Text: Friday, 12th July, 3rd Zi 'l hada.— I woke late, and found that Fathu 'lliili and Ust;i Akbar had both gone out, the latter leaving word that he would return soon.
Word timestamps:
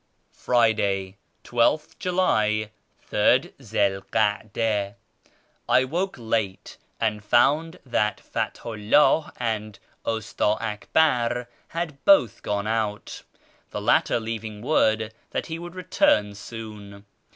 Friday, 0.33 1.17
12th 1.43 1.99
July, 1.99 2.71
3rd 3.11 3.53
Zi 3.61 3.85
'l 3.97 4.01
hada.— 4.11 4.95
I 5.77 5.83
woke 5.83 6.15
late, 6.17 6.77
and 6.99 7.23
found 7.23 7.77
that 7.85 8.19
Fathu 8.19 8.75
'lliili 8.89 9.31
and 9.37 9.77
Ust;i 10.03 10.57
Akbar 10.59 11.47
had 11.67 12.03
both 12.03 12.41
gone 12.41 12.65
out, 12.65 13.21
the 13.69 13.79
latter 13.79 14.19
leaving 14.19 14.63
word 14.63 15.13
that 15.29 15.45
he 15.45 15.59
would 15.59 15.75
return 15.75 16.33
soon. 16.33 17.05